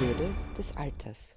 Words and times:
Würde 0.00 0.34
des 0.56 0.74
Alters. 0.78 1.34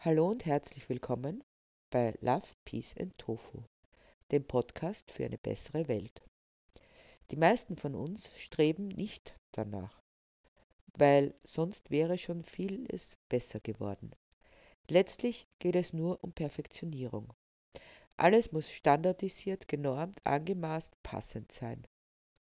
Hallo 0.00 0.28
und 0.28 0.44
herzlich 0.44 0.86
willkommen 0.90 1.42
bei 1.88 2.12
Love, 2.20 2.46
Peace 2.66 2.94
and 3.00 3.16
Tofu, 3.16 3.62
dem 4.30 4.46
Podcast 4.46 5.10
für 5.10 5.24
eine 5.24 5.38
bessere 5.38 5.88
Welt. 5.88 6.20
Die 7.30 7.36
meisten 7.36 7.78
von 7.78 7.94
uns 7.94 8.30
streben 8.36 8.88
nicht 8.88 9.34
danach, 9.52 10.02
weil 10.98 11.34
sonst 11.44 11.90
wäre 11.90 12.18
schon 12.18 12.44
vieles 12.44 13.16
besser 13.30 13.58
geworden. 13.60 14.10
Letztlich 14.90 15.48
geht 15.58 15.74
es 15.74 15.94
nur 15.94 16.22
um 16.22 16.34
Perfektionierung. 16.34 17.32
Alles 18.18 18.52
muss 18.52 18.70
standardisiert, 18.70 19.66
genormt, 19.66 20.20
angemaßt, 20.26 20.92
passend 21.02 21.52
sein. 21.52 21.86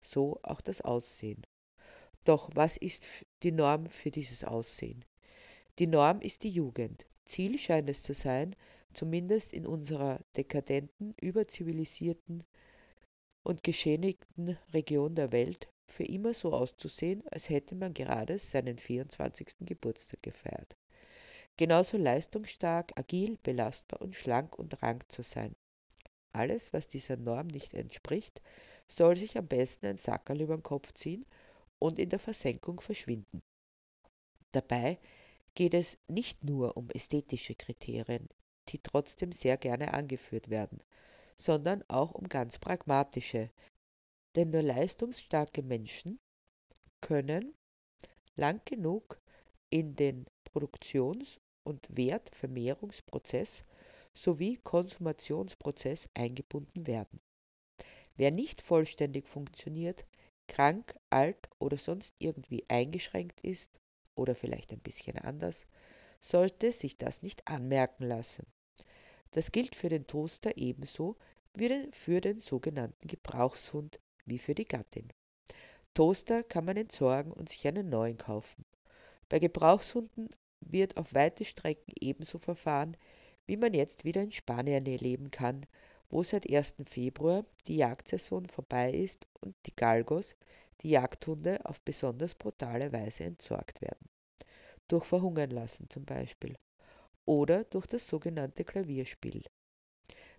So 0.01 0.41
auch 0.43 0.61
das 0.61 0.81
Aussehen. 0.81 1.47
Doch 2.25 2.51
was 2.55 2.77
ist 2.77 3.05
die 3.45 3.53
Norm 3.53 3.87
für 3.87 4.11
dieses 4.11 4.43
Aussehen? 4.43 5.05
Die 5.79 5.87
Norm 5.87 6.21
ist 6.21 6.43
die 6.43 6.51
Jugend. 6.51 7.05
Ziel 7.27 7.59
scheint 7.59 7.89
es 7.91 8.03
zu 8.03 8.15
sein, 8.15 8.57
zumindest 8.95 9.53
in 9.53 9.67
unserer 9.67 10.21
dekadenten, 10.37 11.15
überzivilisierten 11.21 12.45
und 13.43 13.63
geschädigten 13.63 14.57
Region 14.73 15.15
der 15.15 15.33
Welt, 15.33 15.69
für 15.87 16.05
immer 16.05 16.33
so 16.33 16.53
auszusehen, 16.53 17.23
als 17.29 17.51
hätte 17.51 17.77
man 17.77 17.93
gerade 17.93 18.39
seinen 18.39 18.79
24. 18.79 19.49
Geburtstag 19.61 20.23
gefeiert. 20.23 20.77
Genauso 21.59 21.97
leistungsstark, 21.97 22.93
agil, 22.99 23.39
belastbar 23.43 24.01
und 24.01 24.15
schlank 24.15 24.59
und 24.59 24.83
rank 24.83 25.05
zu 25.13 25.23
sein. 25.23 25.55
Alles, 26.33 26.73
was 26.73 26.89
dieser 26.89 27.17
Norm 27.17 27.47
nicht 27.47 27.75
entspricht, 27.75 28.41
soll 28.89 29.17
sich 29.17 29.37
am 29.37 29.47
besten 29.47 29.87
ein 29.87 29.99
Sackerl 29.99 30.41
über 30.41 30.57
den 30.57 30.63
Kopf 30.63 30.93
ziehen 30.93 31.25
und 31.79 31.99
in 31.99 32.09
der 32.09 32.19
Versenkung 32.19 32.81
verschwinden. 32.81 33.43
Dabei 34.53 34.99
geht 35.57 35.73
es 35.73 35.99
nicht 36.07 36.45
nur 36.45 36.77
um 36.77 36.91
ästhetische 36.91 37.55
Kriterien, 37.55 38.29
die 38.69 38.79
trotzdem 38.79 39.33
sehr 39.33 39.57
gerne 39.57 39.95
angeführt 39.95 40.51
werden, 40.51 40.83
sondern 41.39 41.83
auch 41.89 42.13
um 42.13 42.29
ganz 42.29 42.59
pragmatische, 42.59 43.51
denn 44.35 44.51
nur 44.51 44.63
leistungsstarke 44.63 45.63
Menschen 45.63 46.21
können 47.01 47.55
lang 48.37 48.61
genug 48.67 49.19
in 49.71 49.97
den 49.97 50.27
Produktions- 50.45 51.41
und 51.65 51.87
Wertvermehrungsprozess 51.89 53.65
sowie 54.13 54.59
Konsumationsprozess 54.63 56.11
eingebunden 56.13 56.87
werden. 56.87 57.19
Wer 58.17 58.31
nicht 58.31 58.61
vollständig 58.61 59.27
funktioniert, 59.27 60.07
krank, 60.49 60.95
alt 61.09 61.49
oder 61.59 61.79
sonst 61.79 62.15
irgendwie 62.19 62.65
eingeschränkt 62.69 63.41
ist 63.41 63.81
oder 64.17 64.35
vielleicht 64.35 64.73
ein 64.73 64.81
bisschen 64.81 65.19
anders, 65.19 65.67
sollte 66.21 66.73
sich 66.73 66.99
das 66.99 67.23
nicht 67.23 67.47
anmerken 67.47 68.05
lassen. 68.05 68.47
Das 69.31 69.53
gilt 69.53 69.75
für 69.75 69.89
den 69.89 70.07
Toaster 70.07 70.57
ebenso 70.57 71.17
wie 71.55 71.89
für 71.93 72.21
den 72.21 72.39
sogenannten 72.39 73.07
Gebrauchshund 73.07 74.01
wie 74.25 74.39
für 74.39 74.55
die 74.55 74.67
Gattin. 74.67 75.13
Toaster 75.95 76.43
kann 76.43 76.65
man 76.65 76.77
entsorgen 76.77 77.33
und 77.33 77.49
sich 77.49 77.67
einen 77.67 77.89
neuen 77.89 78.19
kaufen. 78.19 78.65
Bei 79.29 79.39
Gebrauchshunden 79.39 80.29
wird 80.61 80.97
auf 80.97 81.15
weite 81.15 81.45
Strecken 81.45 81.93
ebenso 82.01 82.39
verfahren, 82.39 82.97
wie 83.47 83.57
man 83.57 83.75
jetzt 83.75 84.05
wieder 84.05 84.23
in 84.23 84.33
Spanien 84.33 84.85
erleben 84.87 85.31
kann, 85.31 85.67
wo 86.11 86.23
seit 86.23 86.51
1. 86.51 86.77
Februar 86.87 87.45
die 87.67 87.77
Jagdsaison 87.77 88.47
vorbei 88.47 88.93
ist 88.93 89.27
und 89.41 89.55
die 89.67 89.75
Galgos, 89.75 90.37
die 90.83 90.91
Jagdhunde, 90.91 91.65
auf 91.65 91.81
besonders 91.83 92.35
brutale 92.35 92.93
Weise 92.93 93.25
entsorgt 93.25 93.81
werden. 93.81 94.09
Durch 94.89 95.05
Verhungern 95.05 95.51
lassen 95.51 95.91
zum 95.91 96.05
Beispiel. 96.05 96.57
Oder 97.25 97.65
durch 97.65 97.87
das 97.87 98.07
sogenannte 98.07 98.65
Klavierspiel, 98.65 99.43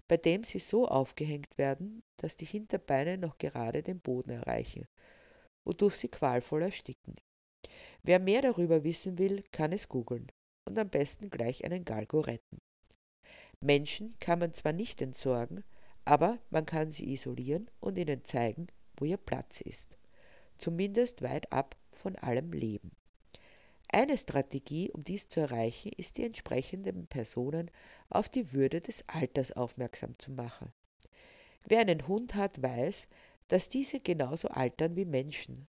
bei 0.07 0.15
dem 0.15 0.43
sie 0.45 0.59
so 0.59 0.87
aufgehängt 0.87 1.57
werden, 1.57 2.01
dass 2.15 2.37
die 2.37 2.45
Hinterbeine 2.45 3.17
noch 3.17 3.37
gerade 3.37 3.83
den 3.83 3.99
Boden 3.99 4.29
erreichen, 4.29 4.85
wodurch 5.65 5.95
sie 5.95 6.07
qualvoll 6.07 6.61
ersticken. 6.61 7.15
Wer 8.03 8.19
mehr 8.19 8.41
darüber 8.41 8.85
wissen 8.85 9.17
will, 9.17 9.43
kann 9.51 9.73
es 9.73 9.89
googeln 9.89 10.31
und 10.65 10.79
am 10.79 10.89
besten 10.89 11.29
gleich 11.29 11.65
einen 11.65 11.83
Galgo 11.83 12.21
retten. 12.21 12.59
Menschen 13.59 14.17
kann 14.19 14.39
man 14.39 14.53
zwar 14.53 14.71
nicht 14.71 15.01
entsorgen, 15.01 15.63
aber 16.05 16.39
man 16.51 16.65
kann 16.65 16.91
sie 16.91 17.11
isolieren 17.11 17.69
und 17.81 17.97
ihnen 17.97 18.23
zeigen, 18.23 18.67
wo 18.95 19.03
ihr 19.03 19.17
Platz 19.17 19.59
ist. 19.59 19.97
Zumindest 20.57 21.21
weit 21.21 21.51
ab 21.51 21.75
von 21.91 22.15
allem 22.15 22.53
Leben. 22.53 22.91
Eine 23.89 24.17
Strategie, 24.17 24.91
um 24.91 25.03
dies 25.03 25.29
zu 25.29 25.39
erreichen, 25.39 25.91
ist 25.95 26.17
die 26.17 26.25
entsprechenden 26.25 27.07
Personen 27.07 27.71
auf 28.09 28.27
die 28.27 28.51
Würde 28.51 28.81
des 28.81 29.07
Alters 29.07 29.53
aufmerksam 29.53 30.17
zu 30.19 30.31
machen. 30.31 30.73
Wer 31.63 31.79
einen 31.79 32.07
Hund 32.07 32.35
hat, 32.35 32.61
weiß, 32.61 33.07
dass 33.47 33.69
diese 33.69 33.99
genauso 33.99 34.49
altern 34.49 34.95
wie 34.95 35.05
Menschen 35.05 35.67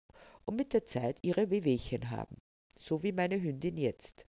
und 0.44 0.56
mit 0.56 0.74
der 0.74 0.84
Zeit 0.84 1.18
ihre 1.22 1.50
Wehwehchen 1.50 2.10
haben, 2.10 2.36
so 2.78 3.02
wie 3.02 3.12
meine 3.12 3.40
Hündin 3.40 3.76
jetzt. 3.78 4.26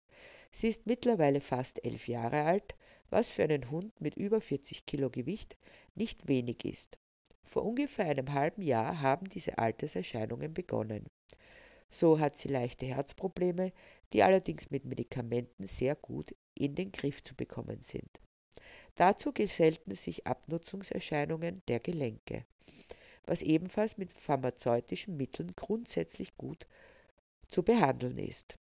Sie 0.51 0.69
ist 0.69 0.87
mittlerweile 0.87 1.41
fast 1.41 1.83
elf 1.85 2.07
Jahre 2.07 2.43
alt, 2.43 2.75
was 3.09 3.29
für 3.29 3.43
einen 3.43 3.69
Hund 3.69 4.01
mit 4.01 4.15
über 4.15 4.41
40 4.41 4.85
Kilo 4.85 5.09
Gewicht 5.09 5.57
nicht 5.93 6.27
wenig 6.27 6.65
ist. 6.65 6.97
Vor 7.43 7.63
ungefähr 7.63 8.05
einem 8.05 8.33
halben 8.33 8.61
Jahr 8.61 9.01
haben 9.01 9.29
diese 9.29 9.57
Alterserscheinungen 9.57 10.53
begonnen. 10.53 11.05
So 11.89 12.19
hat 12.19 12.37
sie 12.37 12.49
leichte 12.49 12.85
Herzprobleme, 12.85 13.71
die 14.13 14.23
allerdings 14.23 14.69
mit 14.69 14.85
Medikamenten 14.85 15.67
sehr 15.67 15.95
gut 15.95 16.35
in 16.53 16.75
den 16.75 16.91
Griff 16.91 17.23
zu 17.23 17.35
bekommen 17.35 17.81
sind. 17.81 18.19
Dazu 18.95 19.31
gesellten 19.31 19.93
sich 19.93 20.25
Abnutzungserscheinungen 20.25 21.61
der 21.67 21.79
Gelenke, 21.79 22.45
was 23.25 23.41
ebenfalls 23.41 23.97
mit 23.97 24.11
pharmazeutischen 24.11 25.15
Mitteln 25.17 25.53
grundsätzlich 25.55 26.35
gut 26.35 26.67
zu 27.47 27.63
behandeln 27.63 28.17
ist. 28.17 28.57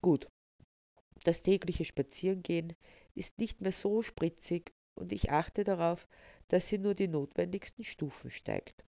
Gut, 0.00 0.28
das 1.24 1.42
tägliche 1.42 1.84
Spazierengehen 1.84 2.74
ist 3.14 3.38
nicht 3.38 3.60
mehr 3.60 3.72
so 3.72 4.02
spritzig 4.02 4.72
und 4.94 5.12
ich 5.12 5.30
achte 5.30 5.64
darauf, 5.64 6.08
dass 6.48 6.68
sie 6.68 6.78
nur 6.78 6.94
die 6.94 7.08
notwendigsten 7.08 7.84
Stufen 7.84 8.30
steigt. 8.30 8.84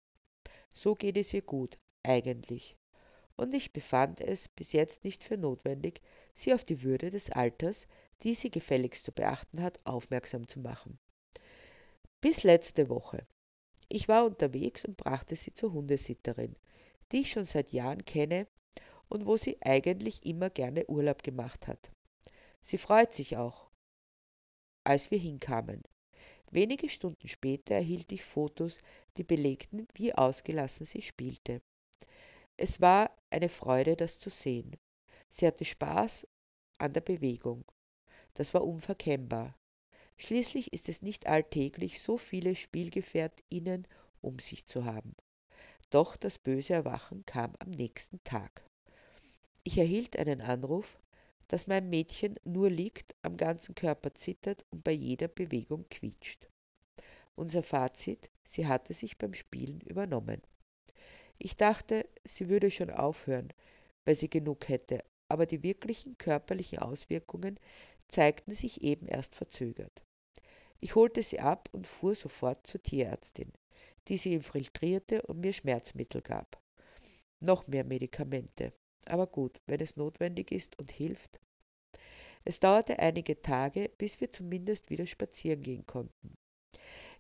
So 0.72 0.94
geht 0.94 1.16
es 1.16 1.32
ihr 1.34 1.42
gut, 1.42 1.78
eigentlich. 2.02 2.76
Und 3.40 3.54
ich 3.54 3.72
befand 3.72 4.20
es 4.20 4.48
bis 4.48 4.72
jetzt 4.72 5.02
nicht 5.02 5.24
für 5.24 5.38
notwendig, 5.38 6.02
sie 6.34 6.52
auf 6.52 6.62
die 6.62 6.82
Würde 6.82 7.08
des 7.08 7.30
Alters, 7.30 7.88
die 8.22 8.34
sie 8.34 8.50
gefälligst 8.50 9.02
zu 9.06 9.12
beachten 9.12 9.62
hat, 9.62 9.80
aufmerksam 9.84 10.46
zu 10.46 10.60
machen. 10.60 10.98
Bis 12.20 12.42
letzte 12.42 12.90
Woche. 12.90 13.26
Ich 13.88 14.08
war 14.08 14.26
unterwegs 14.26 14.84
und 14.84 14.98
brachte 14.98 15.36
sie 15.36 15.54
zur 15.54 15.72
Hundesitterin, 15.72 16.54
die 17.12 17.22
ich 17.22 17.30
schon 17.30 17.46
seit 17.46 17.72
Jahren 17.72 18.04
kenne 18.04 18.46
und 19.08 19.24
wo 19.24 19.38
sie 19.38 19.56
eigentlich 19.62 20.26
immer 20.26 20.50
gerne 20.50 20.86
Urlaub 20.90 21.22
gemacht 21.22 21.66
hat. 21.66 21.90
Sie 22.60 22.76
freut 22.76 23.14
sich 23.14 23.38
auch, 23.38 23.70
als 24.84 25.10
wir 25.10 25.18
hinkamen. 25.18 25.82
Wenige 26.50 26.90
Stunden 26.90 27.26
später 27.26 27.76
erhielt 27.76 28.12
ich 28.12 28.22
Fotos, 28.22 28.76
die 29.16 29.24
belegten, 29.24 29.88
wie 29.94 30.14
ausgelassen 30.14 30.84
sie 30.84 31.00
spielte. 31.00 31.62
Es 32.62 32.78
war 32.82 33.10
eine 33.30 33.48
Freude, 33.48 33.96
das 33.96 34.18
zu 34.18 34.28
sehen. 34.28 34.76
Sie 35.30 35.46
hatte 35.46 35.64
Spaß 35.64 36.26
an 36.76 36.92
der 36.92 37.00
Bewegung. 37.00 37.64
Das 38.34 38.52
war 38.52 38.66
unverkennbar. 38.66 39.56
Schließlich 40.18 40.74
ist 40.74 40.90
es 40.90 41.00
nicht 41.00 41.26
alltäglich, 41.26 42.02
so 42.02 42.18
viele 42.18 42.54
Spielgefährtinnen 42.54 43.88
um 44.20 44.38
sich 44.40 44.66
zu 44.66 44.84
haben. 44.84 45.16
Doch 45.88 46.18
das 46.18 46.38
böse 46.38 46.74
Erwachen 46.74 47.24
kam 47.24 47.54
am 47.60 47.70
nächsten 47.70 48.22
Tag. 48.24 48.62
Ich 49.64 49.78
erhielt 49.78 50.18
einen 50.18 50.42
Anruf, 50.42 50.98
dass 51.48 51.66
mein 51.66 51.88
Mädchen 51.88 52.38
nur 52.44 52.68
liegt, 52.68 53.16
am 53.22 53.38
ganzen 53.38 53.74
Körper 53.74 54.12
zittert 54.12 54.66
und 54.68 54.84
bei 54.84 54.92
jeder 54.92 55.28
Bewegung 55.28 55.86
quietscht. 55.88 56.46
Unser 57.36 57.62
Fazit, 57.62 58.30
sie 58.44 58.66
hatte 58.66 58.92
sich 58.92 59.16
beim 59.16 59.32
Spielen 59.32 59.80
übernommen. 59.80 60.42
Ich 61.42 61.56
dachte, 61.56 62.06
sie 62.22 62.50
würde 62.50 62.70
schon 62.70 62.90
aufhören, 62.90 63.50
weil 64.04 64.14
sie 64.14 64.28
genug 64.28 64.68
hätte, 64.68 65.02
aber 65.26 65.46
die 65.46 65.62
wirklichen 65.62 66.18
körperlichen 66.18 66.80
Auswirkungen 66.80 67.58
zeigten 68.08 68.52
sich 68.52 68.82
eben 68.82 69.06
erst 69.06 69.34
verzögert. 69.34 70.04
Ich 70.80 70.94
holte 70.96 71.22
sie 71.22 71.40
ab 71.40 71.70
und 71.72 71.86
fuhr 71.86 72.14
sofort 72.14 72.66
zur 72.66 72.82
Tierärztin, 72.82 73.54
die 74.08 74.18
sie 74.18 74.34
infiltrierte 74.34 75.22
und 75.22 75.40
mir 75.40 75.54
Schmerzmittel 75.54 76.20
gab. 76.20 76.62
Noch 77.40 77.66
mehr 77.68 77.84
Medikamente. 77.84 78.74
Aber 79.06 79.26
gut, 79.26 79.62
wenn 79.64 79.80
es 79.80 79.96
notwendig 79.96 80.52
ist 80.52 80.78
und 80.78 80.92
hilft. 80.92 81.40
Es 82.44 82.60
dauerte 82.60 82.98
einige 82.98 83.40
Tage, 83.40 83.90
bis 83.96 84.20
wir 84.20 84.30
zumindest 84.30 84.90
wieder 84.90 85.06
spazieren 85.06 85.62
gehen 85.62 85.86
konnten. 85.86 86.36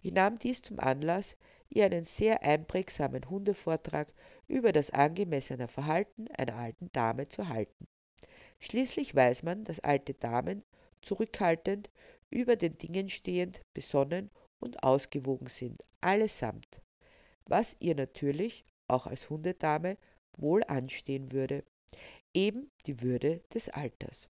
Ich 0.02 0.12
nahm 0.12 0.38
dies 0.38 0.60
zum 0.60 0.78
Anlass, 0.78 1.38
ihr 1.70 1.86
einen 1.86 2.04
sehr 2.04 2.42
einprägsamen 2.42 3.30
Hundevortrag 3.30 4.12
über 4.48 4.72
das 4.72 4.90
angemessene 4.90 5.68
Verhalten 5.68 6.28
einer 6.36 6.56
alten 6.56 6.90
Dame 6.92 7.28
zu 7.28 7.48
halten. 7.48 7.86
Schließlich 8.58 9.14
weiß 9.14 9.42
man, 9.44 9.64
dass 9.64 9.80
alte 9.80 10.14
Damen 10.14 10.62
zurückhaltend, 11.02 11.90
über 12.30 12.56
den 12.56 12.76
Dingen 12.76 13.08
stehend, 13.08 13.62
besonnen 13.74 14.30
und 14.60 14.84
ausgewogen 14.84 15.48
sind, 15.48 15.82
allesamt, 16.00 16.82
was 17.46 17.76
ihr 17.80 17.94
natürlich, 17.94 18.64
auch 18.86 19.06
als 19.06 19.30
Hundedame, 19.30 19.96
wohl 20.36 20.62
anstehen 20.64 21.32
würde, 21.32 21.64
eben 22.34 22.70
die 22.86 23.00
Würde 23.00 23.42
des 23.54 23.68
Alters. 23.68 24.28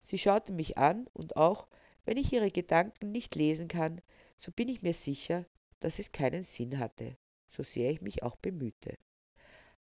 Sie 0.00 0.18
schaute 0.18 0.52
mich 0.52 0.78
an 0.78 1.06
und 1.12 1.36
auch, 1.36 1.66
wenn 2.04 2.16
ich 2.16 2.32
ihre 2.32 2.50
Gedanken 2.50 3.10
nicht 3.10 3.34
lesen 3.34 3.68
kann, 3.68 4.00
so 4.36 4.52
bin 4.52 4.68
ich 4.68 4.82
mir 4.82 4.94
sicher, 4.94 5.46
dass 5.84 5.98
es 5.98 6.12
keinen 6.12 6.44
Sinn 6.44 6.78
hatte, 6.78 7.14
so 7.46 7.62
sehr 7.62 7.90
ich 7.90 8.00
mich 8.00 8.22
auch 8.22 8.36
bemühte. 8.36 8.96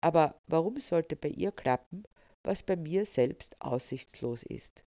Aber 0.00 0.40
warum 0.46 0.80
sollte 0.80 1.16
bei 1.16 1.28
ihr 1.28 1.52
klappen, 1.52 2.04
was 2.42 2.62
bei 2.62 2.76
mir 2.76 3.04
selbst 3.04 3.60
aussichtslos 3.60 4.42
ist? 4.42 4.86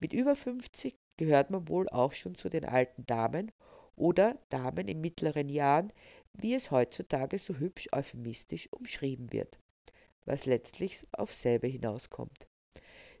Mit 0.00 0.12
über 0.12 0.36
50 0.36 0.98
gehört 1.16 1.48
man 1.48 1.66
wohl 1.68 1.88
auch 1.88 2.12
schon 2.12 2.34
zu 2.34 2.50
den 2.50 2.66
alten 2.66 3.06
Damen 3.06 3.52
oder 3.96 4.38
Damen 4.50 4.86
in 4.86 5.00
mittleren 5.00 5.48
Jahren, 5.48 5.90
wie 6.34 6.52
es 6.52 6.70
heutzutage 6.70 7.38
so 7.38 7.54
hübsch 7.54 7.88
euphemistisch 7.92 8.70
umschrieben 8.70 9.32
wird, 9.32 9.58
was 10.26 10.44
letztlich 10.44 11.06
auf 11.12 11.32
selbe 11.32 11.68
hinauskommt. 11.68 12.48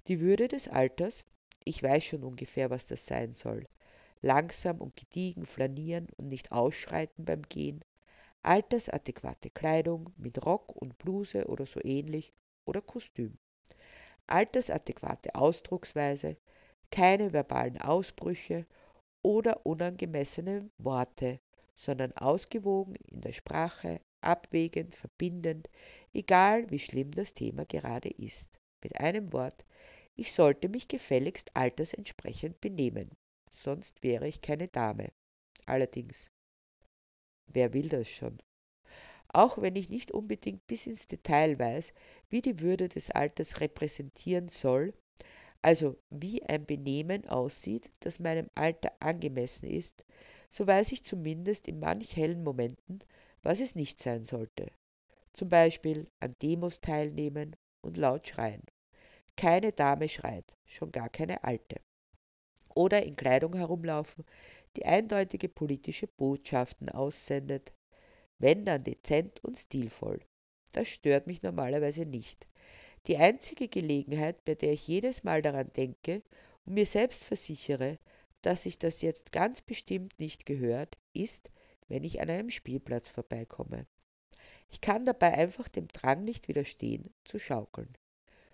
Die 0.08 0.20
Würde 0.20 0.46
des 0.46 0.68
Alters, 0.68 1.24
ich 1.64 1.82
weiß 1.82 2.04
schon 2.04 2.22
ungefähr, 2.22 2.68
was 2.68 2.86
das 2.86 3.06
sein 3.06 3.32
soll. 3.32 3.66
Langsam 4.24 4.80
und 4.80 4.96
gediegen 4.96 5.44
flanieren 5.44 6.08
und 6.16 6.28
nicht 6.28 6.50
ausschreiten 6.50 7.26
beim 7.26 7.42
Gehen, 7.42 7.84
altersadäquate 8.42 9.50
Kleidung 9.50 10.14
mit 10.16 10.46
Rock 10.46 10.74
und 10.74 10.96
Bluse 10.96 11.46
oder 11.46 11.66
so 11.66 11.78
ähnlich 11.84 12.32
oder 12.64 12.80
Kostüm. 12.80 13.36
Altersadäquate 14.26 15.34
Ausdrucksweise, 15.34 16.38
keine 16.90 17.34
verbalen 17.34 17.78
Ausbrüche 17.78 18.64
oder 19.20 19.66
unangemessene 19.66 20.70
Worte, 20.78 21.38
sondern 21.74 22.12
ausgewogen 22.12 22.94
in 23.10 23.20
der 23.20 23.34
Sprache, 23.34 24.00
abwägend, 24.22 24.94
verbindend, 24.94 25.68
egal 26.14 26.70
wie 26.70 26.78
schlimm 26.78 27.10
das 27.10 27.34
Thema 27.34 27.66
gerade 27.66 28.08
ist. 28.08 28.58
Mit 28.82 28.98
einem 28.98 29.34
Wort, 29.34 29.66
ich 30.16 30.32
sollte 30.32 30.70
mich 30.70 30.88
gefälligst 30.88 31.54
altersentsprechend 31.54 32.62
benehmen, 32.62 33.10
sonst 33.54 34.02
wäre 34.02 34.28
ich 34.28 34.40
keine 34.40 34.68
Dame. 34.68 35.12
Allerdings, 35.66 36.30
wer 37.46 37.72
will 37.72 37.88
das 37.88 38.08
schon? 38.08 38.38
Auch 39.28 39.58
wenn 39.60 39.76
ich 39.76 39.88
nicht 39.88 40.12
unbedingt 40.12 40.66
bis 40.66 40.86
ins 40.86 41.06
Detail 41.06 41.58
weiß, 41.58 41.92
wie 42.30 42.42
die 42.42 42.60
Würde 42.60 42.88
des 42.88 43.10
Alters 43.10 43.60
repräsentieren 43.60 44.48
soll, 44.48 44.92
also 45.62 45.96
wie 46.10 46.42
ein 46.42 46.66
Benehmen 46.66 47.26
aussieht, 47.26 47.90
das 48.00 48.18
meinem 48.18 48.50
Alter 48.54 48.92
angemessen 49.00 49.66
ist, 49.66 50.04
so 50.50 50.66
weiß 50.66 50.92
ich 50.92 51.04
zumindest 51.04 51.66
in 51.66 51.80
manch 51.80 52.16
hellen 52.16 52.44
Momenten, 52.44 52.98
was 53.42 53.60
es 53.60 53.74
nicht 53.74 54.00
sein 54.00 54.24
sollte. 54.24 54.70
Zum 55.32 55.48
Beispiel 55.48 56.06
an 56.20 56.34
Demos 56.42 56.80
teilnehmen 56.80 57.56
und 57.80 57.96
laut 57.96 58.28
schreien. 58.28 58.62
Keine 59.36 59.72
Dame 59.72 60.08
schreit, 60.08 60.56
schon 60.64 60.92
gar 60.92 61.08
keine 61.08 61.42
alte. 61.42 61.80
Oder 62.74 63.04
in 63.04 63.16
Kleidung 63.16 63.54
herumlaufen, 63.54 64.24
die 64.76 64.84
eindeutige 64.84 65.48
politische 65.48 66.06
Botschaften 66.06 66.88
aussendet. 66.88 67.72
Wenn 68.38 68.64
dann 68.64 68.82
dezent 68.82 69.42
und 69.44 69.56
stilvoll. 69.56 70.20
Das 70.72 70.88
stört 70.88 71.26
mich 71.26 71.42
normalerweise 71.42 72.04
nicht. 72.04 72.48
Die 73.06 73.16
einzige 73.16 73.68
Gelegenheit, 73.68 74.44
bei 74.44 74.54
der 74.54 74.72
ich 74.72 74.88
jedes 74.88 75.24
Mal 75.24 75.42
daran 75.42 75.72
denke 75.76 76.22
und 76.64 76.74
mir 76.74 76.86
selbst 76.86 77.22
versichere, 77.24 77.98
dass 78.42 78.64
sich 78.64 78.78
das 78.78 79.02
jetzt 79.02 79.30
ganz 79.32 79.60
bestimmt 79.60 80.18
nicht 80.18 80.46
gehört, 80.46 80.98
ist, 81.12 81.50
wenn 81.88 82.02
ich 82.02 82.20
an 82.20 82.30
einem 82.30 82.50
Spielplatz 82.50 83.08
vorbeikomme. 83.08 83.86
Ich 84.70 84.80
kann 84.80 85.04
dabei 85.04 85.34
einfach 85.34 85.68
dem 85.68 85.86
Drang 85.88 86.24
nicht 86.24 86.48
widerstehen, 86.48 87.12
zu 87.24 87.38
schaukeln. 87.38 87.96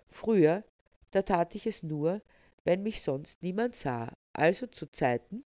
Früher, 0.07 0.63
da 1.11 1.23
tat 1.23 1.55
ich 1.55 1.65
es 1.65 1.83
nur, 1.83 2.21
wenn 2.63 2.83
mich 2.83 3.01
sonst 3.01 3.41
niemand 3.43 3.75
sah, 3.75 4.13
also 4.33 4.67
zu 4.67 4.91
Zeiten, 4.91 5.43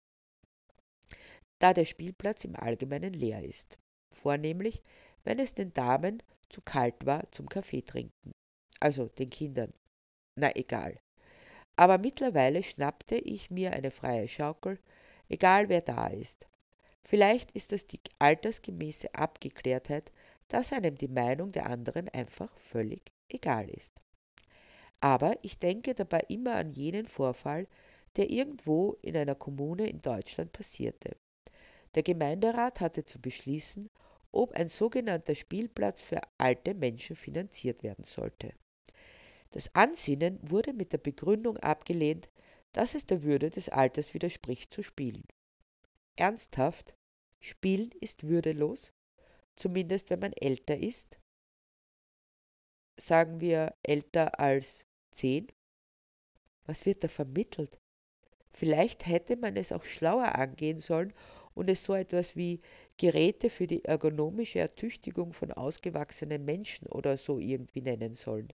da 1.58 1.72
der 1.72 1.84
Spielplatz 1.84 2.44
im 2.44 2.56
Allgemeinen 2.56 3.14
leer 3.14 3.44
ist, 3.44 3.78
vornehmlich, 4.12 4.82
wenn 5.24 5.38
es 5.38 5.54
den 5.54 5.72
Damen 5.72 6.22
zu 6.48 6.60
kalt 6.62 7.06
war 7.06 7.30
zum 7.30 7.48
Kaffeetrinken 7.48 8.32
also 8.84 9.06
den 9.06 9.30
Kindern. 9.30 9.72
Na 10.36 10.54
egal. 10.54 11.00
Aber 11.76 11.96
mittlerweile 11.96 12.62
schnappte 12.62 13.16
ich 13.16 13.50
mir 13.50 13.72
eine 13.72 13.90
freie 13.90 14.28
Schaukel, 14.28 14.78
egal 15.28 15.70
wer 15.70 15.80
da 15.80 16.08
ist. 16.08 16.46
Vielleicht 17.02 17.52
ist 17.52 17.72
das 17.72 17.86
die 17.86 18.00
altersgemäße 18.18 19.14
Abgeklärtheit, 19.14 20.12
dass 20.48 20.72
einem 20.72 20.96
die 20.96 21.08
Meinung 21.08 21.50
der 21.52 21.66
anderen 21.66 22.10
einfach 22.10 22.54
völlig 22.58 23.10
egal 23.28 23.70
ist. 23.70 23.94
Aber 25.04 25.36
ich 25.42 25.58
denke 25.58 25.94
dabei 25.94 26.20
immer 26.28 26.54
an 26.54 26.70
jenen 26.70 27.04
Vorfall, 27.04 27.68
der 28.16 28.30
irgendwo 28.30 28.96
in 29.02 29.14
einer 29.18 29.34
Kommune 29.34 29.86
in 29.86 30.00
Deutschland 30.00 30.52
passierte. 30.52 31.18
Der 31.94 32.02
Gemeinderat 32.02 32.80
hatte 32.80 33.04
zu 33.04 33.20
beschließen, 33.20 33.90
ob 34.32 34.52
ein 34.52 34.68
sogenannter 34.68 35.34
Spielplatz 35.34 36.00
für 36.00 36.22
alte 36.38 36.72
Menschen 36.72 37.16
finanziert 37.16 37.82
werden 37.82 38.02
sollte. 38.02 38.54
Das 39.50 39.74
Ansinnen 39.74 40.38
wurde 40.40 40.72
mit 40.72 40.94
der 40.94 40.98
Begründung 40.98 41.58
abgelehnt, 41.58 42.30
dass 42.72 42.94
es 42.94 43.04
der 43.04 43.22
Würde 43.24 43.50
des 43.50 43.68
Alters 43.68 44.14
widerspricht 44.14 44.72
zu 44.72 44.82
spielen. 44.82 45.24
Ernsthaft? 46.16 46.96
Spielen 47.40 47.90
ist 48.00 48.26
würdelos? 48.26 48.94
Zumindest 49.54 50.08
wenn 50.08 50.20
man 50.20 50.32
älter 50.32 50.78
ist? 50.78 51.20
Sagen 52.96 53.42
wir 53.42 53.74
älter 53.82 54.40
als 54.40 54.83
zehn? 55.14 55.46
Was 56.66 56.86
wird 56.86 57.04
da 57.04 57.08
vermittelt? 57.08 57.80
Vielleicht 58.52 59.06
hätte 59.06 59.36
man 59.36 59.56
es 59.56 59.72
auch 59.72 59.84
schlauer 59.84 60.34
angehen 60.34 60.78
sollen 60.78 61.12
und 61.54 61.70
es 61.70 61.84
so 61.84 61.94
etwas 61.94 62.36
wie 62.36 62.60
Geräte 62.96 63.50
für 63.50 63.66
die 63.66 63.84
ergonomische 63.84 64.60
Ertüchtigung 64.60 65.32
von 65.32 65.52
ausgewachsenen 65.52 66.44
Menschen 66.44 66.86
oder 66.88 67.16
so 67.16 67.38
irgendwie 67.38 67.80
nennen 67.80 68.14
sollen. 68.14 68.48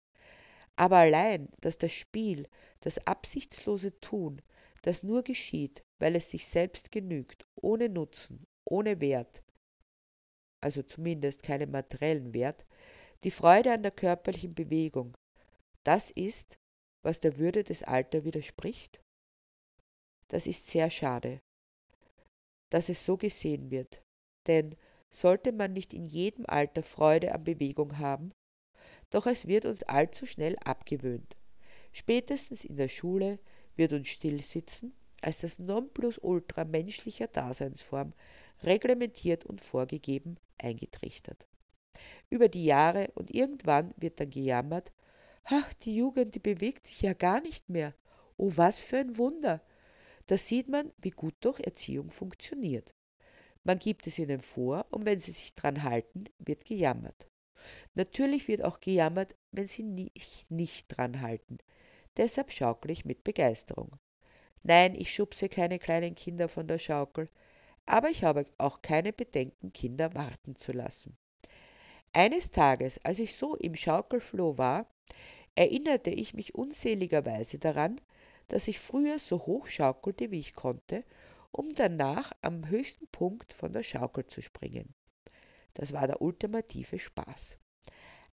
Aber 0.75 0.97
allein, 0.97 1.49
dass 1.61 1.77
das 1.77 1.93
Spiel, 1.93 2.47
das 2.81 2.99
absichtslose 3.07 3.99
Tun, 3.99 4.41
das 4.83 5.03
nur 5.03 5.23
geschieht, 5.23 5.83
weil 5.99 6.15
es 6.15 6.29
sich 6.29 6.47
selbst 6.47 6.91
genügt, 6.91 7.47
ohne 7.55 7.89
Nutzen, 7.89 8.45
ohne 8.63 9.01
Wert, 9.01 9.43
also 10.61 10.83
zumindest 10.83 11.43
keinen 11.43 11.71
materiellen 11.71 12.33
Wert, 12.33 12.65
die 13.23 13.31
Freude 13.31 13.73
an 13.73 13.81
der 13.81 13.91
körperlichen 13.91 14.53
Bewegung, 14.53 15.17
das 15.87 16.11
ist, 16.11 16.59
was 17.01 17.21
der 17.21 17.37
Würde 17.37 17.63
des 17.63 17.81
Alters 17.81 18.25
widerspricht? 18.25 19.01
Das 20.27 20.45
ist 20.45 20.67
sehr 20.67 20.89
schade, 20.89 21.39
dass 22.69 22.89
es 22.89 23.05
so 23.05 23.15
gesehen 23.15 23.71
wird, 23.71 24.03
denn 24.47 24.75
sollte 25.09 25.53
man 25.53 25.71
nicht 25.71 25.93
in 25.93 26.05
jedem 26.05 26.45
Alter 26.45 26.83
Freude 26.83 27.33
an 27.33 27.45
Bewegung 27.45 27.99
haben, 27.99 28.33
doch 29.11 29.27
es 29.27 29.47
wird 29.47 29.63
uns 29.63 29.83
allzu 29.83 30.25
schnell 30.25 30.57
abgewöhnt. 30.57 31.37
Spätestens 31.93 32.65
in 32.65 32.75
der 32.75 32.89
Schule 32.89 33.39
wird 33.77 33.93
uns 33.93 34.09
Stillsitzen 34.09 34.93
als 35.21 35.39
das 35.39 35.57
Nonplusultra 35.57 36.65
menschlicher 36.65 37.27
Daseinsform 37.27 38.11
reglementiert 38.61 39.45
und 39.45 39.61
vorgegeben 39.61 40.35
eingetrichtert. 40.57 41.47
Über 42.29 42.49
die 42.49 42.65
Jahre 42.65 43.09
und 43.15 43.33
irgendwann 43.33 43.93
wird 43.95 44.19
dann 44.19 44.29
gejammert, 44.29 44.91
ach, 45.49 45.73
die 45.75 45.95
Jugend, 45.95 46.35
die 46.35 46.39
bewegt 46.39 46.85
sich 46.85 47.01
ja 47.01 47.13
gar 47.13 47.41
nicht 47.41 47.69
mehr. 47.69 47.93
Oh, 48.35 48.51
was 48.55 48.79
für 48.79 48.97
ein 48.97 49.17
Wunder. 49.17 49.61
Da 50.27 50.37
sieht 50.37 50.67
man, 50.67 50.91
wie 50.97 51.11
gut 51.11 51.35
doch 51.39 51.59
Erziehung 51.59 52.11
funktioniert. 52.11 52.93
Man 53.63 53.79
gibt 53.79 54.07
es 54.07 54.19
ihnen 54.19 54.41
vor 54.41 54.85
und 54.91 55.05
wenn 55.05 55.19
sie 55.19 55.31
sich 55.31 55.55
dran 55.55 55.83
halten, 55.83 56.25
wird 56.39 56.65
gejammert. 56.65 57.29
Natürlich 57.95 58.47
wird 58.47 58.63
auch 58.63 58.79
gejammert, 58.79 59.35
wenn 59.51 59.67
sie 59.67 60.11
sich 60.15 60.45
nicht 60.49 60.87
dran 60.89 61.21
halten. 61.21 61.57
Deshalb 62.17 62.51
schaukle 62.51 62.91
ich 62.91 63.05
mit 63.05 63.23
Begeisterung. 63.23 63.91
Nein, 64.63 64.95
ich 64.95 65.13
schubse 65.13 65.49
keine 65.49 65.79
kleinen 65.79 66.15
Kinder 66.15 66.49
von 66.49 66.67
der 66.67 66.77
Schaukel, 66.77 67.29
aber 67.85 68.09
ich 68.09 68.23
habe 68.23 68.45
auch 68.57 68.81
keine 68.81 69.13
Bedenken, 69.13 69.71
Kinder 69.71 70.13
warten 70.13 70.55
zu 70.55 70.73
lassen. 70.73 71.17
Eines 72.11 72.51
Tages, 72.51 72.99
als 73.05 73.19
ich 73.19 73.35
so 73.35 73.55
im 73.55 73.75
Schaukelfloh 73.75 74.57
war, 74.57 74.87
erinnerte 75.57 76.11
ich 76.11 76.33
mich 76.33 76.53
unseligerweise 76.55 77.57
daran, 77.57 77.99
dass 78.47 78.67
ich 78.67 78.79
früher 78.79 79.17
so 79.17 79.39
hoch 79.45 79.67
schaukelte, 79.67 80.29
wie 80.29 80.39
ich 80.39 80.53
konnte, 80.53 81.03
um 81.51 81.73
danach 81.73 82.31
am 82.41 82.69
höchsten 82.69 83.07
Punkt 83.07 83.53
von 83.53 83.73
der 83.73 83.83
Schaukel 83.83 84.27
zu 84.27 84.41
springen. 84.41 84.93
Das 85.73 85.93
war 85.93 86.05
der 86.07 86.21
ultimative 86.21 86.99
Spaß. 86.99 87.57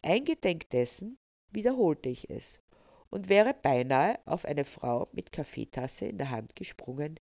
Eingedenk 0.02 0.70
dessen 0.70 1.18
wiederholte 1.52 2.10
ich 2.10 2.30
es, 2.30 2.62
und 3.10 3.28
wäre 3.28 3.54
beinahe 3.54 4.20
auf 4.26 4.46
eine 4.46 4.64
Frau 4.64 5.10
mit 5.12 5.32
Kaffeetasse 5.32 6.06
in 6.06 6.18
der 6.18 6.30
Hand 6.30 6.56
gesprungen, 6.56 7.20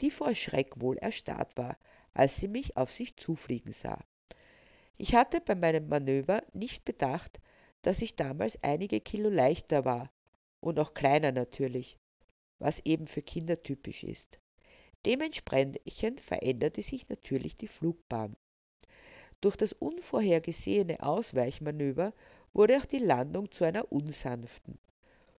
die 0.00 0.10
vor 0.10 0.34
Schreck 0.34 0.80
wohl 0.80 0.96
erstarrt 0.96 1.56
war, 1.56 1.76
als 2.14 2.36
sie 2.36 2.48
mich 2.48 2.76
auf 2.76 2.90
sich 2.90 3.16
zufliegen 3.16 3.72
sah. 3.72 4.02
Ich 4.96 5.14
hatte 5.14 5.40
bei 5.40 5.54
meinem 5.54 5.88
Manöver 5.88 6.42
nicht 6.52 6.84
bedacht, 6.84 7.40
dass 7.86 8.02
ich 8.02 8.16
damals 8.16 8.60
einige 8.64 9.00
Kilo 9.00 9.28
leichter 9.28 9.84
war 9.84 10.10
und 10.58 10.80
auch 10.80 10.92
kleiner 10.92 11.30
natürlich, 11.30 12.00
was 12.58 12.80
eben 12.84 13.06
für 13.06 13.22
Kinder 13.22 13.62
typisch 13.62 14.02
ist. 14.02 14.40
Dementsprechend 15.04 16.20
veränderte 16.20 16.82
sich 16.82 17.08
natürlich 17.08 17.56
die 17.56 17.68
Flugbahn. 17.68 18.36
Durch 19.40 19.54
das 19.54 19.72
unvorhergesehene 19.72 21.00
Ausweichmanöver 21.00 22.12
wurde 22.52 22.76
auch 22.76 22.86
die 22.86 22.98
Landung 22.98 23.52
zu 23.52 23.62
einer 23.62 23.92
unsanften. 23.92 24.80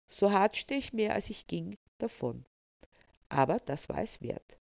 So 0.06 0.30
hatschte 0.30 0.74
ich 0.74 0.92
mehr 0.92 1.14
als 1.14 1.30
ich 1.30 1.48
ging 1.48 1.76
davon. 1.98 2.44
Aber 3.28 3.56
das 3.56 3.88
war 3.88 4.04
es 4.04 4.22
wert. 4.22 4.56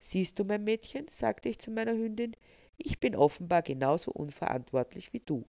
Siehst 0.00 0.38
du, 0.38 0.44
mein 0.44 0.64
Mädchen, 0.64 1.08
sagte 1.08 1.48
ich 1.48 1.58
zu 1.58 1.70
meiner 1.70 1.92
Hündin, 1.92 2.36
ich 2.76 3.00
bin 3.00 3.16
offenbar 3.16 3.62
genauso 3.62 4.10
unverantwortlich 4.10 5.14
wie 5.14 5.20
du 5.20 5.46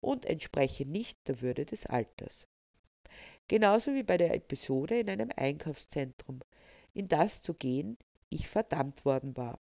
und 0.00 0.26
entspreche 0.26 0.86
nicht 0.86 1.28
der 1.28 1.40
Würde 1.40 1.64
des 1.64 1.86
Alters. 1.86 2.46
Genauso 3.48 3.94
wie 3.94 4.02
bei 4.02 4.16
der 4.16 4.34
Episode 4.34 5.00
in 5.00 5.10
einem 5.10 5.30
Einkaufszentrum, 5.36 6.40
in 6.94 7.08
das 7.08 7.42
zu 7.42 7.54
gehen 7.54 7.98
ich 8.28 8.48
verdammt 8.48 9.04
worden 9.04 9.36
war. 9.36 9.58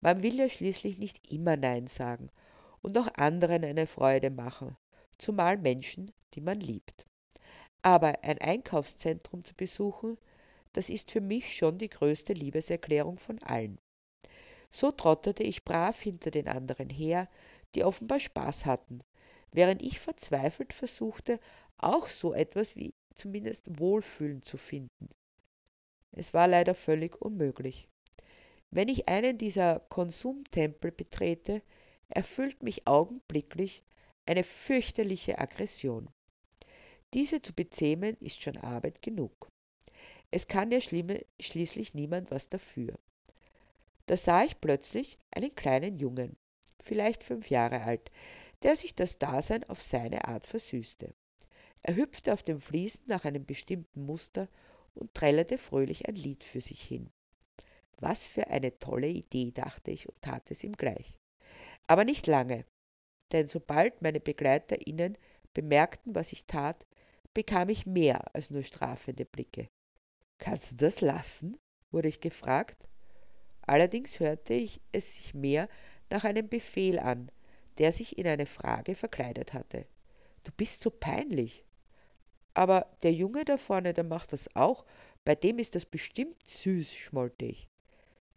Man 0.00 0.22
will 0.22 0.36
ja 0.36 0.48
schließlich 0.48 0.98
nicht 0.98 1.30
immer 1.30 1.56
Nein 1.56 1.88
sagen 1.88 2.30
und 2.82 2.96
auch 2.96 3.08
anderen 3.16 3.64
eine 3.64 3.86
Freude 3.86 4.30
machen, 4.30 4.76
zumal 5.18 5.58
Menschen, 5.58 6.10
die 6.34 6.40
man 6.40 6.60
liebt. 6.60 7.04
Aber 7.82 8.22
ein 8.22 8.38
Einkaufszentrum 8.38 9.44
zu 9.44 9.54
besuchen, 9.54 10.16
das 10.72 10.88
ist 10.88 11.10
für 11.10 11.20
mich 11.20 11.56
schon 11.56 11.78
die 11.78 11.88
größte 11.88 12.32
Liebeserklärung 12.32 13.18
von 13.18 13.42
allen. 13.42 13.78
So 14.70 14.92
trottete 14.92 15.42
ich 15.42 15.64
brav 15.64 16.00
hinter 16.00 16.30
den 16.30 16.48
anderen 16.48 16.88
her, 16.88 17.28
die 17.74 17.82
offenbar 17.82 18.20
Spaß 18.20 18.66
hatten, 18.66 19.00
während 19.52 19.82
ich 19.82 19.98
verzweifelt 19.98 20.72
versuchte, 20.72 21.40
auch 21.76 22.08
so 22.08 22.34
etwas 22.34 22.76
wie 22.76 22.94
zumindest 23.14 23.78
Wohlfühlen 23.78 24.42
zu 24.42 24.56
finden. 24.56 25.08
Es 26.12 26.34
war 26.34 26.48
leider 26.48 26.74
völlig 26.74 27.20
unmöglich. 27.20 27.88
Wenn 28.70 28.88
ich 28.88 29.08
einen 29.08 29.38
dieser 29.38 29.80
Konsumtempel 29.80 30.92
betrete, 30.92 31.62
erfüllt 32.08 32.62
mich 32.62 32.86
augenblicklich 32.86 33.82
eine 34.26 34.44
fürchterliche 34.44 35.38
Aggression. 35.38 36.08
Diese 37.14 37.42
zu 37.42 37.52
bezähmen 37.52 38.16
ist 38.20 38.40
schon 38.40 38.56
Arbeit 38.56 39.02
genug. 39.02 39.48
Es 40.30 40.46
kann 40.46 40.70
ja 40.70 40.80
schließlich 40.80 41.94
niemand 41.94 42.30
was 42.30 42.48
dafür. 42.48 42.96
Da 44.06 44.16
sah 44.16 44.44
ich 44.44 44.60
plötzlich 44.60 45.18
einen 45.30 45.54
kleinen 45.54 45.94
Jungen, 45.94 46.36
vielleicht 46.80 47.24
fünf 47.24 47.50
Jahre 47.50 47.82
alt, 47.82 48.10
der 48.62 48.76
sich 48.76 48.94
das 48.94 49.18
Dasein 49.18 49.64
auf 49.64 49.82
seine 49.82 50.26
Art 50.26 50.46
versüßte. 50.46 51.14
Er 51.82 51.96
hüpfte 51.96 52.32
auf 52.32 52.42
dem 52.42 52.60
Fliesen 52.60 53.04
nach 53.06 53.24
einem 53.24 53.46
bestimmten 53.46 54.04
Muster 54.04 54.48
und 54.94 55.14
trällerte 55.14 55.56
fröhlich 55.56 56.08
ein 56.08 56.14
Lied 56.14 56.44
für 56.44 56.60
sich 56.60 56.82
hin. 56.82 57.10
Was 57.98 58.26
für 58.26 58.48
eine 58.48 58.78
tolle 58.78 59.08
Idee, 59.08 59.50
dachte 59.50 59.90
ich 59.90 60.08
und 60.08 60.20
tat 60.20 60.50
es 60.50 60.64
ihm 60.64 60.72
gleich. 60.72 61.14
Aber 61.86 62.04
nicht 62.04 62.26
lange, 62.26 62.64
denn 63.32 63.46
sobald 63.46 64.02
meine 64.02 64.20
BegleiterInnen 64.20 65.16
bemerkten, 65.54 66.14
was 66.14 66.32
ich 66.32 66.46
tat, 66.46 66.86
bekam 67.34 67.68
ich 67.68 67.86
mehr 67.86 68.34
als 68.34 68.50
nur 68.50 68.62
strafende 68.62 69.24
Blicke. 69.24 69.68
Kannst 70.38 70.72
du 70.72 70.76
das 70.76 71.00
lassen? 71.00 71.56
wurde 71.90 72.08
ich 72.08 72.20
gefragt. 72.20 72.88
Allerdings 73.62 74.20
hörte 74.20 74.54
ich 74.54 74.80
es 74.92 75.16
sich 75.16 75.34
mehr 75.34 75.68
nach 76.08 76.24
einem 76.24 76.48
Befehl 76.48 76.98
an, 76.98 77.30
der 77.80 77.92
sich 77.92 78.18
in 78.18 78.26
eine 78.26 78.44
Frage 78.44 78.94
verkleidet 78.94 79.54
hatte. 79.54 79.86
Du 80.44 80.52
bist 80.52 80.82
so 80.82 80.90
peinlich. 80.90 81.64
Aber 82.52 82.94
der 83.02 83.12
Junge 83.12 83.44
da 83.46 83.56
vorne, 83.56 83.94
der 83.94 84.04
macht 84.04 84.34
das 84.34 84.54
auch, 84.54 84.84
bei 85.24 85.34
dem 85.34 85.58
ist 85.58 85.74
das 85.74 85.86
bestimmt 85.86 86.46
süß, 86.46 86.92
schmollte 86.92 87.46
ich. 87.46 87.68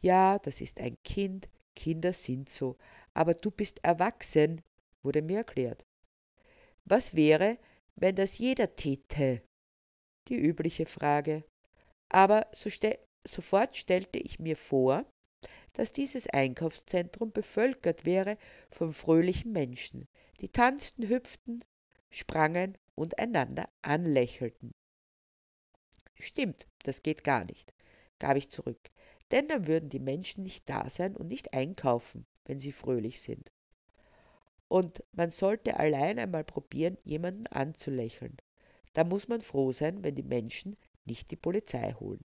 Ja, 0.01 0.39
das 0.39 0.61
ist 0.61 0.79
ein 0.79 0.95
Kind, 1.03 1.49
Kinder 1.75 2.13
sind 2.13 2.47
so, 2.47 2.77
aber 3.13 3.33
du 3.33 3.51
bist 3.51 3.83
erwachsen, 3.83 4.61
wurde 5.01 5.21
mir 5.21 5.39
erklärt. 5.39 5.83
Was 6.85 7.13
wäre, 7.13 7.57
wenn 7.95 8.15
das 8.15 8.37
jeder 8.37 8.75
täte? 8.75 9.41
Die 10.29 10.37
übliche 10.37 10.85
Frage. 10.85 11.43
Aber 12.07 12.47
so 12.53 12.69
ste 12.69 12.97
sofort 13.25 13.75
stellte 13.75 14.19
ich 14.19 14.39
mir 14.39 14.55
vor, 14.55 15.05
dass 15.73 15.91
dieses 15.91 16.27
Einkaufszentrum 16.27 17.31
bevölkert 17.31 18.05
wäre 18.05 18.37
von 18.71 18.93
fröhlichen 18.93 19.51
Menschen, 19.51 20.07
die 20.39 20.49
tanzten, 20.49 21.07
hüpften, 21.09 21.63
sprangen 22.09 22.77
und 22.95 23.19
einander 23.19 23.67
anlächelten. 23.81 24.71
Stimmt, 26.19 26.67
das 26.83 27.03
geht 27.03 27.23
gar 27.23 27.43
nicht, 27.45 27.73
gab 28.19 28.37
ich 28.37 28.49
zurück 28.49 28.79
denn 29.33 29.47
dann 29.47 29.65
würden 29.65 29.89
die 29.89 29.99
Menschen 29.99 30.43
nicht 30.43 30.69
da 30.69 30.87
sein 30.91 31.15
und 31.15 31.27
nicht 31.27 31.55
einkaufen, 31.55 32.27
wenn 32.45 32.59
sie 32.59 32.71
fröhlich 32.71 33.19
sind. 33.19 33.51
Und 34.67 35.03
man 35.11 35.31
sollte 35.31 35.79
allein 35.79 36.19
einmal 36.19 36.43
probieren, 36.43 36.99
jemanden 37.03 37.47
anzulächeln. 37.47 38.37
Da 38.93 39.03
muss 39.03 39.27
man 39.27 39.41
froh 39.41 39.71
sein, 39.71 40.03
wenn 40.03 40.13
die 40.13 40.21
Menschen 40.21 40.75
nicht 41.05 41.31
die 41.31 41.35
Polizei 41.35 41.93
holen. 41.93 42.21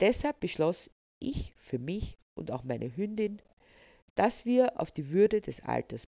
Deshalb 0.00 0.40
beschloss 0.40 0.90
ich 1.20 1.52
für 1.56 1.78
mich 1.78 2.18
und 2.34 2.50
auch 2.50 2.64
meine 2.64 2.96
Hündin, 2.96 3.40
dass 4.14 4.44
wir 4.44 4.80
auf 4.80 4.90
die 4.90 5.10
Würde 5.10 5.40
des 5.40 5.60
Alters 5.62 6.08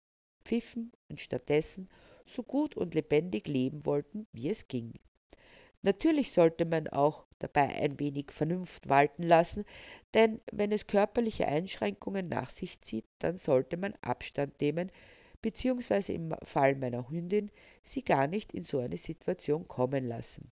pfiffen 0.45 0.93
und 1.09 1.21
stattdessen 1.21 1.89
so 2.27 2.43
gut 2.43 2.77
und 2.77 2.95
lebendig 2.95 3.49
leben 3.49 3.85
wollten, 3.87 4.27
wie 4.33 4.51
es 4.51 4.69
ging. 4.69 4.95
Natürlich 5.83 6.33
sollte 6.33 6.65
man 6.65 6.89
auch 6.89 7.27
dabei 7.39 7.69
ein 7.69 8.01
wenig 8.01 8.31
Vernunft 8.31 8.89
walten 8.89 9.23
lassen, 9.23 9.65
denn 10.15 10.41
wenn 10.51 10.73
es 10.73 10.87
körperliche 10.87 11.47
Einschränkungen 11.47 12.29
nach 12.29 12.49
sich 12.49 12.81
zieht, 12.81 13.05
dann 13.19 13.37
sollte 13.37 13.77
man 13.77 13.95
Abstand 14.01 14.59
nehmen, 14.63 14.91
beziehungsweise 15.43 16.15
im 16.15 16.35
Fall 16.43 16.75
meiner 16.75 17.11
Hündin 17.11 17.51
sie 17.83 18.03
gar 18.03 18.27
nicht 18.27 18.55
in 18.55 18.63
so 18.63 18.79
eine 18.79 18.97
Situation 18.97 19.69
kommen 19.69 20.07
lassen. 20.07 20.51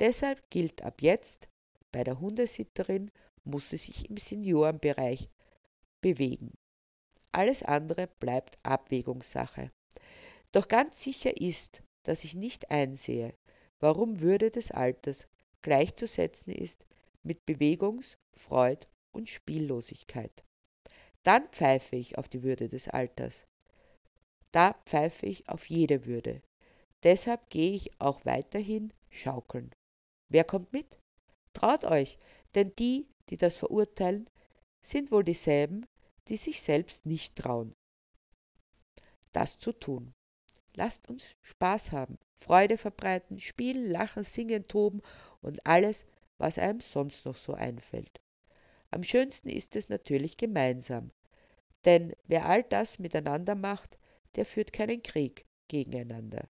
Deshalb 0.00 0.50
gilt 0.50 0.82
ab 0.82 1.00
jetzt, 1.00 1.48
bei 1.92 2.02
der 2.02 2.18
Hundesitterin 2.18 3.12
muss 3.44 3.70
sie 3.70 3.76
sich 3.76 4.08
im 4.08 4.16
Seniorenbereich 4.16 5.28
bewegen. 6.00 6.52
Alles 7.32 7.62
andere 7.62 8.08
bleibt 8.20 8.58
Abwägungssache. 8.62 9.70
Doch 10.52 10.68
ganz 10.68 11.02
sicher 11.02 11.40
ist, 11.40 11.82
dass 12.04 12.24
ich 12.24 12.34
nicht 12.34 12.70
einsehe, 12.70 13.34
warum 13.80 14.20
Würde 14.20 14.50
des 14.50 14.70
Alters 14.70 15.26
gleichzusetzen 15.62 16.52
ist 16.52 16.86
mit 17.22 17.44
Bewegungs-, 17.46 18.18
Freud- 18.36 18.86
und 19.12 19.28
Spiellosigkeit. 19.28 20.44
Dann 21.22 21.48
pfeife 21.48 21.96
ich 21.96 22.18
auf 22.18 22.28
die 22.28 22.42
Würde 22.42 22.68
des 22.68 22.88
Alters. 22.88 23.46
Da 24.52 24.74
pfeife 24.84 25.26
ich 25.26 25.48
auf 25.48 25.68
jede 25.68 26.04
Würde. 26.06 26.42
Deshalb 27.02 27.50
gehe 27.50 27.74
ich 27.74 28.00
auch 28.00 28.24
weiterhin 28.24 28.92
schaukeln. 29.10 29.74
Wer 30.28 30.44
kommt 30.44 30.72
mit? 30.72 30.98
Traut 31.52 31.84
euch, 31.84 32.18
denn 32.54 32.72
die, 32.78 33.08
die 33.30 33.36
das 33.36 33.56
verurteilen, 33.56 34.28
sind 34.82 35.10
wohl 35.10 35.24
dieselben, 35.24 35.86
die 36.28 36.36
sich 36.36 36.62
selbst 36.62 37.06
nicht 37.06 37.36
trauen, 37.36 37.74
das 39.32 39.58
zu 39.58 39.72
tun. 39.72 40.14
Lasst 40.74 41.08
uns 41.08 41.36
Spaß 41.42 41.92
haben, 41.92 42.18
Freude 42.36 42.76
verbreiten, 42.76 43.40
spielen, 43.40 43.90
lachen, 43.90 44.24
singen, 44.24 44.66
toben 44.66 45.00
und 45.40 45.64
alles, 45.66 46.06
was 46.38 46.58
einem 46.58 46.80
sonst 46.80 47.24
noch 47.26 47.36
so 47.36 47.54
einfällt. 47.54 48.20
Am 48.90 49.02
schönsten 49.02 49.48
ist 49.48 49.76
es 49.76 49.88
natürlich 49.88 50.36
gemeinsam, 50.36 51.10
denn 51.84 52.14
wer 52.24 52.46
all 52.46 52.62
das 52.62 52.98
miteinander 52.98 53.54
macht, 53.54 53.98
der 54.36 54.46
führt 54.46 54.72
keinen 54.72 55.02
Krieg 55.02 55.46
gegeneinander. 55.68 56.48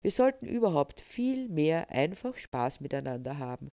Wir 0.00 0.10
sollten 0.10 0.46
überhaupt 0.46 1.00
viel 1.00 1.48
mehr 1.48 1.90
einfach 1.90 2.36
Spaß 2.36 2.80
miteinander 2.80 3.38
haben 3.38 3.70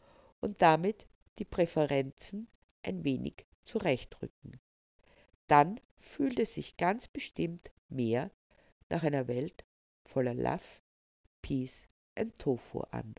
und 0.41 0.61
damit 0.61 1.07
die 1.39 1.45
Präferenzen 1.45 2.47
ein 2.83 3.03
wenig 3.03 3.45
zurechtrücken. 3.63 4.59
Dann 5.47 5.79
fühlt 5.97 6.39
es 6.39 6.53
sich 6.53 6.77
ganz 6.77 7.07
bestimmt 7.07 7.71
mehr 7.87 8.31
nach 8.89 9.03
einer 9.03 9.27
Welt 9.27 9.65
voller 10.05 10.33
Love, 10.33 10.81
Peace 11.41 11.87
and 12.15 12.37
Tofu 12.37 12.81
an. 12.91 13.15